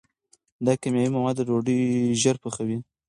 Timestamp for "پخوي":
2.43-2.77